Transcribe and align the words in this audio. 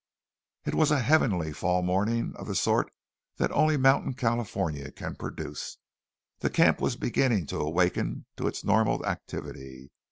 It 0.65 0.73
was 0.73 0.89
a 0.89 0.97
heavenly 0.97 1.53
fall 1.53 1.83
morning 1.83 2.33
of 2.35 2.47
the 2.47 2.55
sort 2.55 2.91
that 3.37 3.51
only 3.51 3.77
mountain 3.77 4.15
California 4.15 4.91
can 4.91 5.15
produce. 5.15 5.77
The 6.39 6.49
camp 6.49 6.81
was 6.81 6.95
beginning 6.95 7.45
to 7.53 7.59
awaken 7.59 8.25
to 8.37 8.47
its 8.47 8.63
normal 8.63 9.05
activity. 9.05 9.91